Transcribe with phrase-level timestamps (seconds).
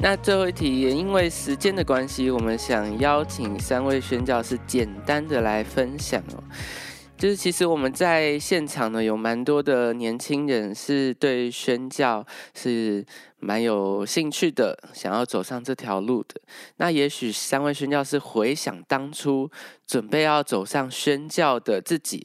[0.00, 6.42] 那最后一题，也因为时间的关系，我们想邀请三位宣教师简单的来分享哦。
[7.16, 12.24] 就是其实我们在现场呢，有蛮多的年轻人是对宣教
[12.54, 13.04] 是
[13.40, 16.40] 蛮有兴趣的，想要走上这条路的。
[16.76, 19.50] 那也许三位宣教师回想当初
[19.84, 22.24] 准备要走上宣教的自己，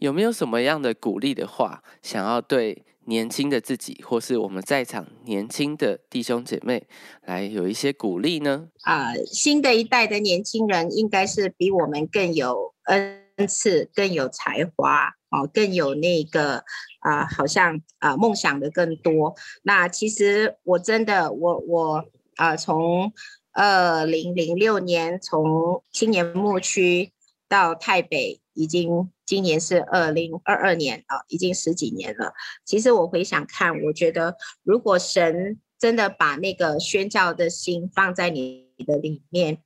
[0.00, 2.84] 有没有什么样的鼓励的话，想要对？
[3.06, 6.86] 年轻的自己，或是我们在场年轻的弟兄姐妹，
[7.22, 8.68] 来有一些鼓励呢？
[8.82, 16.64] 啊，新的一代的年轻人应该是比我们更有恩赐、更有才华，哦，更有那个
[17.00, 19.34] 啊，好像啊，梦想的更多。
[19.62, 22.04] 那其实我真的，我我
[22.36, 23.12] 啊，从
[23.52, 27.12] 二零零六年从青年牧区
[27.48, 29.08] 到台北，已经。
[29.26, 32.32] 今年是二零二二年啊，已经十几年了。
[32.64, 39.58] 其实我回想看，我觉得如果神真的把那个宣教的心放在你的里面，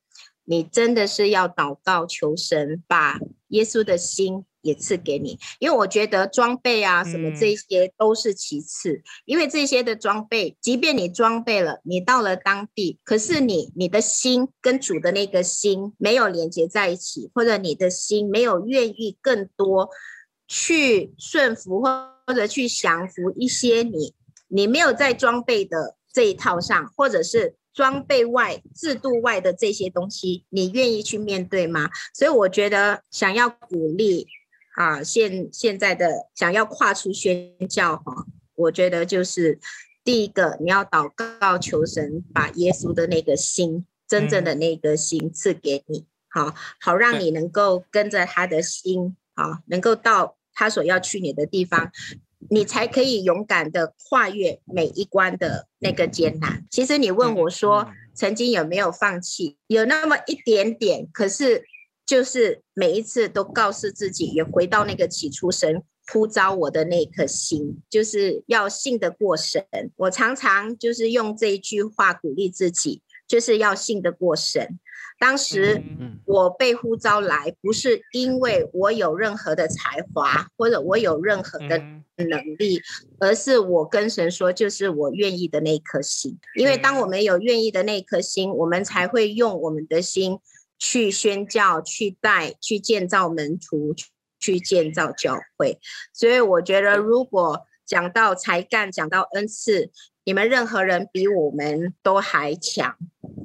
[0.44, 4.46] 你真的是要祷告求神把耶稣的心。
[4.62, 19.88] 也赐给你，因为我觉得装备啊什么这些都是其次，因为这些的装备，即便你装备了，你到了当地，可是你你的心跟主的那个心没有连接在一起，或者你的心没有愿意更多
[20.46, 24.14] 去顺服或或者去降服一些你
[24.48, 31.88] 你没有在装备的这一套上，或者是装备外制度外的这些东西，你愿意去面对吗？
[32.12, 34.26] 所以我觉得想要鼓励。
[34.80, 39.60] 啊，现现在的想要跨出宣教哈，我觉得就是
[40.02, 51.92] 第一个，你要祷告求神把耶稣的那个心，真正的那个心赐给你，好好让你能够跟着他的心，啊，能够到他所要去你的地方，
[52.48, 56.64] 你才可以勇敢的跨越每一关的那个艰难。
[56.70, 59.58] 其实你问我说，曾经有没有放弃？
[59.66, 61.66] 有那么一点点，可是。
[62.10, 69.64] 就是每一次都告诉自己，也回到那个起初神呼召我的那颗心，就是要信得过神。
[69.94, 74.80] 我常常就是用这一句话鼓励自己，就是要信得过神。
[75.20, 75.80] 当时
[76.24, 81.78] 我被呼召来，不是因为我有任何的才华或者我有任何的
[82.16, 82.80] 能力，
[83.20, 86.36] 而是我跟神说，就是我愿意的那颗心。
[86.56, 90.40] 因为当我们有愿意的那颗心，我们才会用我们的心。
[90.80, 93.94] 去宣教，去带，去建造门徒，
[94.40, 95.78] 去建造教会。
[96.12, 99.90] 所以我觉得，如果讲到才干，讲到恩赐，
[100.24, 102.96] 你们任何人比我们都还强。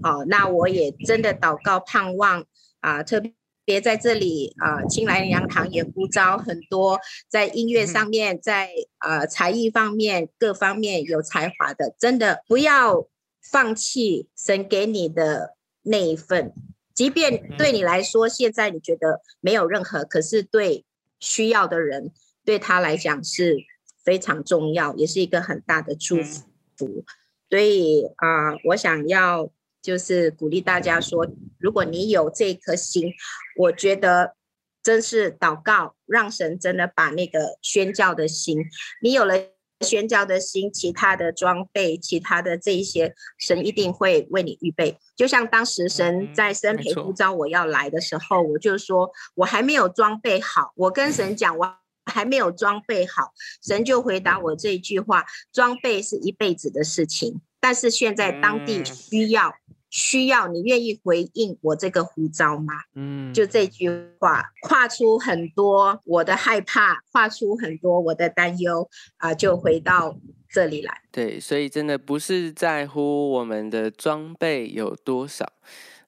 [0.01, 2.45] 好，那我也真的祷告盼望
[2.79, 3.21] 啊，特
[3.65, 8.69] 别在这里啊，青来洋堂也呼召很多在音乐上面，在
[8.99, 13.07] 呃才艺方面各方面有才华的，真的不要
[13.41, 16.53] 放弃神给你的那一份。
[16.95, 20.85] 即便对你来说，现在你觉得没有任何，可是对
[21.19, 22.11] 需要的人，
[22.43, 23.57] 对他来讲是
[24.03, 27.03] 非常重要，也是一个很大的祝福。
[27.49, 29.51] 所以啊，我想要
[29.81, 31.27] 就是鼓励大家说，
[31.59, 33.13] 如果你有这颗心，
[33.57, 34.35] 我觉得
[34.81, 38.57] 真是祷告，让神真的把那个宣教的心，
[39.01, 39.53] 你有了。
[39.81, 44.97] 宣教的心，其他的装备，其他的这一些，神一定会为你预备。
[45.15, 51.75] 就像当时神在生培呼召我要来的时候，我就说我还没有装备好，我跟神讲我
[52.05, 59.55] 还没有装备好，神就回答我这一句话：装备是一辈子的事情，但是现在当地需要。
[59.95, 62.73] 需要你愿意回应我这个呼召吗？
[62.95, 63.89] 嗯，就这句
[64.19, 70.19] 话，跨出很多我的害怕，跨出很多我的担忧啊，就回到
[70.49, 71.01] 这里来。
[71.13, 75.49] 对，所以真的不是在乎我们的装备有多少，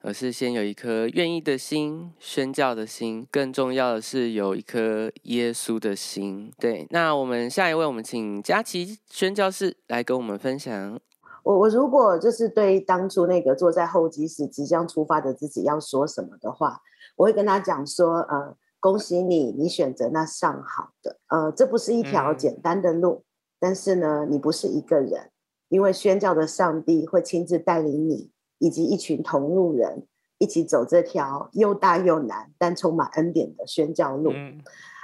[0.02, 6.52] 而是先有一颗愿意的心，宣教的心，更重要的是有一颗耶稣的心。
[6.59, 11.00] 对，那我们下一位，我们请佳琪宣教士来跟我们分享。
[11.47, 16.81] 我我如果就是对当初那个坐在候机室即将出发的自己要说什么的话，
[17.16, 23.24] 我会跟他讲说，呃，恭喜你，你选择那上好的，呃，这不是一条简单的路，
[23.62, 25.31] 但是呢，你不是一个人，
[25.69, 30.06] 因为宣教的上帝会亲自带领你以及一群同路人
[30.39, 34.33] 一起走这条又大又难但充满恩典的宣教路。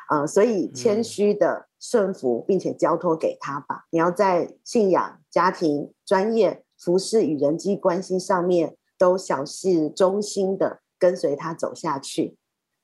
[0.10, 3.86] 呃，所以谦虚的顺服，并且交托给他吧。
[3.92, 12.38] 你要在信仰、家庭、专业、服饰与人际关系上面，都小事忠心的跟随他走下去。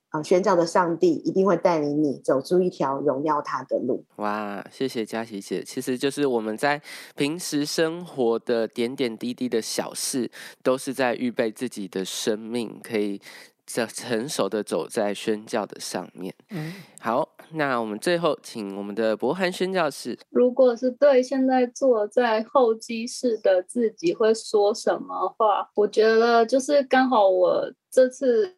[0.09, 4.03] 啊，宣教的上帝一定会带领你走出一条荣耀他的路。
[4.15, 6.81] 哇，谢谢佳琪姐，其实就是我们在
[7.15, 10.31] 平时生活的点点滴滴的小事，
[10.63, 13.21] 都是在预备自己的生命，可以
[13.69, 16.33] 成成熟的走在宣教的上面。
[16.49, 25.69] 嗯，好，那我们最后请我们的博涵宣教士，如果是对现在坐在候机室的自己会说什么话？
[25.75, 28.57] 我觉得就是刚好我这次。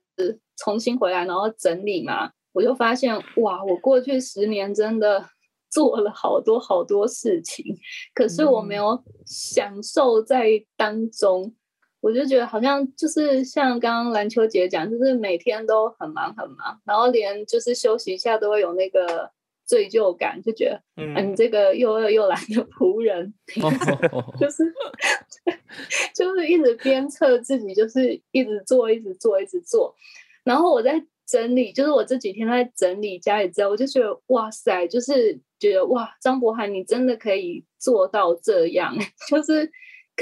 [0.58, 5.26] 重新回来，然后整理嘛，我就发现哇，我过去十年真的
[5.72, 7.66] 做了好多好多事情，
[8.14, 11.56] 可是我没有享受在当中，
[12.02, 19.32] 我就觉得好像就是像刚刚篮球姐讲，就是每天都很忙很忙，然后连就是休息一下都会有那个
[19.66, 23.34] 罪疚感，就觉得嗯，你这个又饿又懒的仆人，
[24.40, 24.74] 就是
[26.14, 29.96] 就是一直鞭策自己，就是一直做，一直做，一直做。
[30.44, 38.94] 然后我在整理，就是我这几天在整理家里之后，我就觉得哇塞，就是觉得哇，张博涵你真的可以做到这样，
[39.30, 39.72] 就是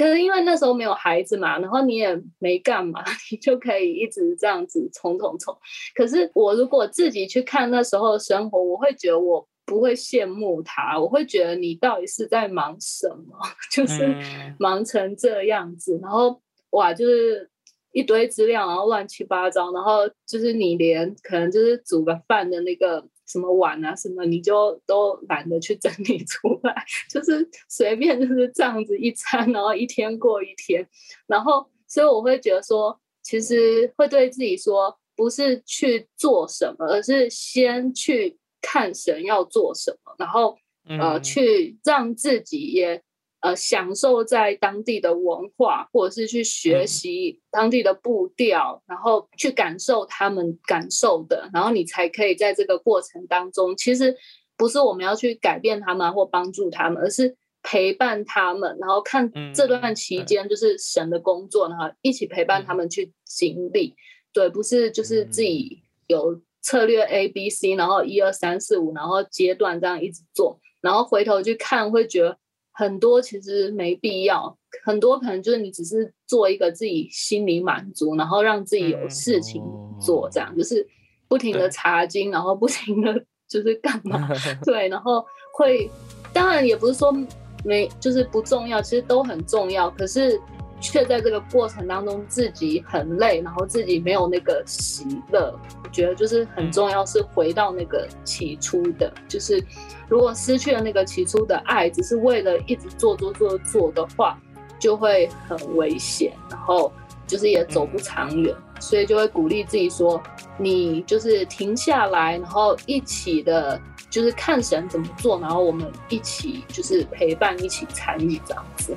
[0.00, 5.54] 可是因为那时候没有孩子嘛，然后你也没干嘛， 你就可以一直这样子冲冲冲。
[5.94, 13.36] 可是我如果自己去看那时候的生活，我会觉得我不会羡慕他，我会觉得你到底是在忙什么，
[13.70, 14.16] 就是
[14.58, 17.50] 忙成这样子，然后哇，就是。
[17.92, 30.86] 一堆资料，然后乱七八糟，然后就是你连可能就是煮个饭的那个什么碗啊什么，你就都懒得去整理出来，就是随便就是这样子一餐，然后一天过一天，
[31.26, 43.02] 然后所以我会觉得说，其实会对自己说，不是去做什么，而是先去看神要做什么，然后呃去让自己也。
[43.40, 54.14] 呃，享受在当地的文化，或者是去学习当地的步调，然后去感受他们感受的，然后你才可以在这个过程当中，其实
[54.58, 63.94] 不是我们要去改变他们或帮助他们，而是陪伴他们，然后看这段期间就是神的工作，然后一起陪伴他们去经历。
[64.34, 72.36] 对，不是就是自己有策略 A、B、C，然后一二三四五，然后阶段这样一直做，然后回头去看会觉得。
[72.80, 79.62] 很多其实没必要，很多可能就是你只是做一个自己心里满足，然后让自己有事情
[80.00, 80.88] 做，这样就是
[81.28, 83.12] 不停的查经，然后不停的
[83.46, 84.26] 就是干嘛？
[84.64, 85.22] 对，然后
[85.52, 85.90] 会，
[86.32, 87.14] 当然也不是说
[87.62, 90.40] 没，就是不重要，其实都很重要，可是。
[90.80, 95.54] 却在这个过程当中自己很累，然后自己没有那个喜乐。
[95.84, 99.62] 我觉得就是很重要，是回到那个起初的，就是
[100.08, 104.38] 如果失去了那个起初的爱，只是为了一直做做做做的话，
[104.78, 106.92] 就会很危险，然后
[107.26, 108.54] 就是也走不长远。
[108.80, 110.18] 所以就会鼓励自己说
[110.56, 113.78] ：“你就是停下来，然后一起的，
[114.08, 118.96] 就是看神怎么做，然后我们一起就是陪伴，一起参与这样子。”